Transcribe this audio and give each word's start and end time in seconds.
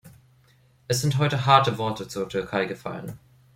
Es 0.87 0.99
sind 0.99 1.19
heute 1.19 1.45
harte 1.45 1.77
Worte 1.77 2.07
zur 2.07 2.27
Türkei 2.27 2.65
gefallen. 2.65 3.19